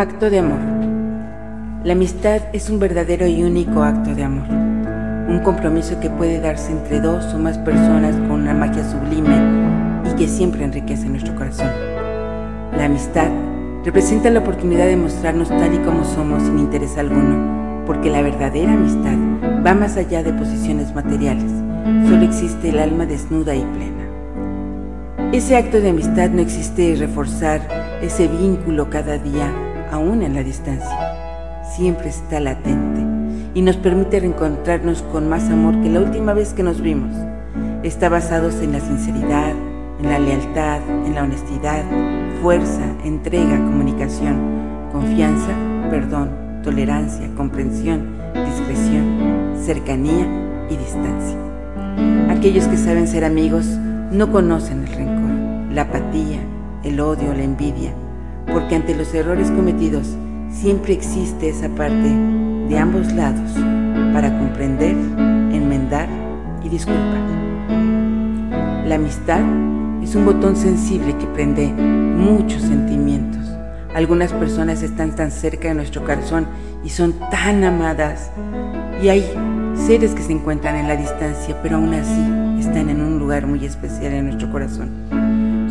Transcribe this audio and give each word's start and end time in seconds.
Acto 0.00 0.30
de 0.30 0.38
amor. 0.38 0.60
La 1.84 1.92
amistad 1.92 2.40
es 2.54 2.70
un 2.70 2.78
verdadero 2.78 3.26
y 3.26 3.42
único 3.42 3.82
acto 3.82 4.14
de 4.14 4.24
amor, 4.24 4.48
un 4.48 5.42
compromiso 5.44 6.00
que 6.00 6.08
puede 6.08 6.40
darse 6.40 6.72
entre 6.72 7.02
dos 7.02 7.22
o 7.34 7.38
más 7.38 7.58
personas 7.58 8.16
con 8.16 8.40
una 8.40 8.54
magia 8.54 8.82
sublime 8.90 9.36
y 10.10 10.16
que 10.16 10.26
siempre 10.26 10.64
enriquece 10.64 11.06
nuestro 11.06 11.36
corazón. 11.36 11.68
La 12.78 12.86
amistad 12.86 13.28
representa 13.84 14.30
la 14.30 14.40
oportunidad 14.40 14.86
de 14.86 14.96
mostrarnos 14.96 15.50
tal 15.50 15.74
y 15.74 15.78
como 15.80 16.02
somos 16.06 16.44
sin 16.44 16.58
interés 16.58 16.96
alguno, 16.96 17.84
porque 17.84 18.08
la 18.08 18.22
verdadera 18.22 18.72
amistad 18.72 19.18
va 19.66 19.74
más 19.74 19.98
allá 19.98 20.22
de 20.22 20.32
posiciones 20.32 20.94
materiales, 20.94 21.52
solo 22.08 22.22
existe 22.22 22.70
el 22.70 22.78
alma 22.78 23.04
desnuda 23.04 23.54
y 23.54 23.60
plena. 23.60 25.30
Ese 25.32 25.58
acto 25.58 25.78
de 25.78 25.90
amistad 25.90 26.30
no 26.30 26.40
existe 26.40 26.96
reforzar 26.98 27.60
ese 28.00 28.28
vínculo 28.28 28.88
cada 28.88 29.18
día 29.18 29.52
aún 29.90 30.22
en 30.22 30.34
la 30.34 30.42
distancia. 30.42 31.62
Siempre 31.76 32.08
está 32.08 32.40
latente 32.40 33.00
y 33.54 33.62
nos 33.62 33.76
permite 33.76 34.20
reencontrarnos 34.20 35.02
con 35.02 35.28
más 35.28 35.48
amor 35.50 35.80
que 35.80 35.88
la 35.88 36.00
última 36.00 36.32
vez 36.32 36.52
que 36.52 36.62
nos 36.62 36.80
vimos. 36.80 37.14
Está 37.82 38.08
basado 38.08 38.50
en 38.50 38.72
la 38.72 38.80
sinceridad, 38.80 39.52
en 40.00 40.08
la 40.08 40.18
lealtad, 40.18 40.80
en 41.06 41.14
la 41.14 41.24
honestidad, 41.24 41.84
fuerza, 42.42 42.82
entrega, 43.04 43.56
comunicación, 43.56 44.36
confianza, 44.92 45.52
perdón, 45.90 46.30
tolerancia, 46.62 47.28
comprensión, 47.36 48.16
discreción, 48.34 49.54
cercanía 49.62 50.26
y 50.68 50.76
distancia. 50.76 51.38
Aquellos 52.30 52.66
que 52.66 52.76
saben 52.76 53.08
ser 53.08 53.24
amigos 53.24 53.66
no 54.10 54.30
conocen 54.30 54.84
el 54.86 54.92
rencor, 54.92 55.72
la 55.72 55.82
apatía, 55.82 56.40
el 56.84 57.00
odio, 57.00 57.34
la 57.34 57.42
envidia, 57.42 57.92
porque 58.52 58.76
ante 58.76 58.94
los 58.94 59.12
errores 59.14 59.50
cometidos 59.50 60.16
siempre 60.50 60.92
existe 60.92 61.48
esa 61.48 61.68
parte 61.68 62.08
de 62.68 62.78
ambos 62.78 63.12
lados 63.12 63.52
para 64.12 64.36
comprender, 64.38 64.96
enmendar 65.52 66.08
y 66.64 66.68
disculpar. 66.68 67.20
La 68.86 68.96
amistad 68.96 69.40
es 70.02 70.14
un 70.14 70.24
botón 70.24 70.56
sensible 70.56 71.16
que 71.16 71.26
prende 71.26 71.68
muchos 71.68 72.62
sentimientos. 72.62 73.40
Algunas 73.94 74.32
personas 74.32 74.82
están 74.82 75.14
tan 75.14 75.30
cerca 75.30 75.68
de 75.68 75.74
nuestro 75.74 76.04
corazón 76.04 76.46
y 76.84 76.90
son 76.90 77.14
tan 77.30 77.64
amadas. 77.64 78.30
Y 79.02 79.08
hay 79.08 79.24
seres 79.74 80.14
que 80.14 80.22
se 80.22 80.32
encuentran 80.32 80.76
en 80.76 80.88
la 80.88 80.96
distancia, 80.96 81.56
pero 81.62 81.76
aún 81.76 81.94
así 81.94 82.60
están 82.60 82.88
en 82.88 83.00
un 83.00 83.18
lugar 83.18 83.46
muy 83.46 83.64
especial 83.64 84.12
en 84.12 84.26
nuestro 84.26 84.50
corazón. 84.50 85.19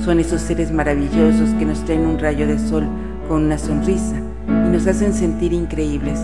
Son 0.03 0.19
esos 0.19 0.41
seres 0.41 0.71
maravillosos 0.71 1.49
que 1.59 1.65
nos 1.65 1.83
traen 1.85 2.05
un 2.05 2.19
rayo 2.19 2.47
de 2.47 2.57
sol 2.57 2.87
con 3.27 3.45
una 3.45 3.57
sonrisa 3.57 4.15
y 4.47 4.69
nos 4.69 4.87
hacen 4.87 5.13
sentir 5.13 5.53
increíbles 5.53 6.19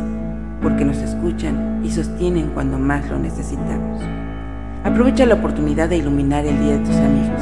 porque 0.62 0.86
nos 0.86 0.98
escuchan 0.98 1.81
y 1.84 1.92
sostienen 1.92 2.52
cuando 2.53 2.80
más 2.80 3.09
lo 3.09 3.20
necesitamos. 3.20 4.02
Aprovecha 4.84 5.26
la 5.26 5.36
oportunidad 5.36 5.90
de 5.90 5.98
iluminar 5.98 6.46
el 6.46 6.59
día 6.59 6.78
de 6.78 6.86
tus 6.86 6.96
amigos. 6.96 7.42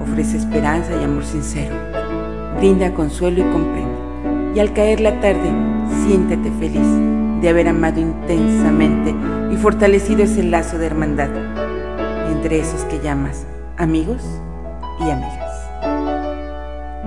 Ofrece 0.00 0.36
esperanza 0.36 0.92
y 1.00 1.04
amor 1.04 1.24
sincero. 1.24 1.74
Brinda 2.58 2.94
consuelo 2.94 3.40
y 3.40 3.52
comprende. 3.52 3.98
Y 4.54 4.60
al 4.60 4.72
caer 4.72 5.00
la 5.00 5.20
tarde, 5.20 5.50
siéntete 6.06 6.50
feliz 6.58 6.86
de 7.40 7.48
haber 7.48 7.68
amado 7.68 8.00
intensamente 8.00 9.14
y 9.52 9.56
fortalecido 9.56 10.22
ese 10.22 10.42
lazo 10.42 10.78
de 10.78 10.86
hermandad 10.86 11.30
entre 12.30 12.60
esos 12.60 12.82
que 12.84 13.00
llamas 13.00 13.46
amigos 13.76 14.22
y 15.00 15.10
amigas. 15.10 15.55